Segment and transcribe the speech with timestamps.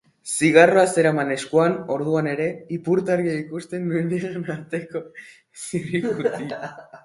[0.37, 5.07] Zigarroa zeraman eskuan orduan ere, ipurtargia ikusten nuen hegan ateko
[5.69, 6.61] zirrikitutik.